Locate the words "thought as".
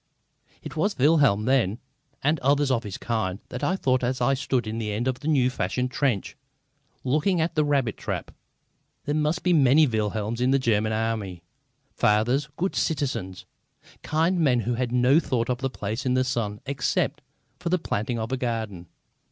3.75-4.19